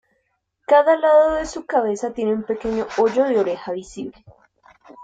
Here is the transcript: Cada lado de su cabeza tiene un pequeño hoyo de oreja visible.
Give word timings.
Cada 0.65 0.97
lado 0.97 1.35
de 1.35 1.45
su 1.45 1.67
cabeza 1.67 2.11
tiene 2.11 2.33
un 2.33 2.41
pequeño 2.41 2.87
hoyo 2.97 3.23
de 3.25 3.37
oreja 3.37 3.71
visible. 3.71 4.25